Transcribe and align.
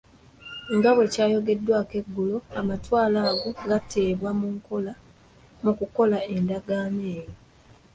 Nga 0.75 0.89
bwe 0.95 1.11
kyayogeddwako 1.13 1.93
engulu, 2.01 2.37
amatwale 2.59 3.17
ago 3.29 3.49
gaateebwa 3.69 4.29
mu 5.65 5.69
kukola 5.79 6.17
Endagaano 6.33 7.01
eyo. 7.17 7.31